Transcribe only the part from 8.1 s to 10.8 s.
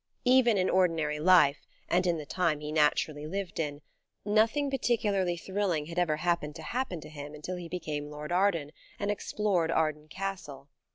Arden and explored Arden Castle.